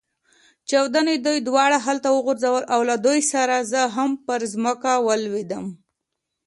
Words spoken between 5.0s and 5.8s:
ولوېدم.